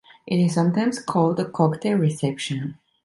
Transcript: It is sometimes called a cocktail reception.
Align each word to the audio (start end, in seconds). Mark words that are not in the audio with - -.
It 0.25 0.37
is 0.43 0.55
sometimes 0.55 0.99
called 0.99 1.39
a 1.39 1.45
cocktail 1.47 1.95
reception. 1.99 2.79